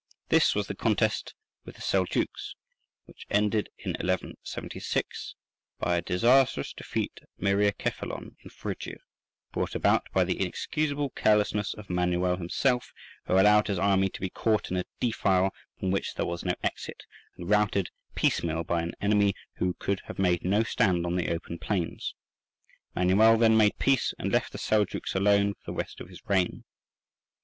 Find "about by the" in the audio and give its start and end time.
9.75-10.41